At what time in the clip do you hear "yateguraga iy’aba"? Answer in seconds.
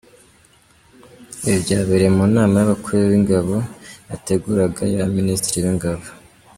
4.11-5.13